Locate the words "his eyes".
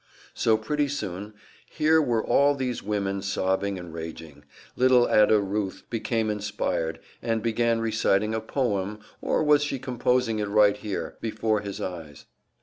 11.61-12.25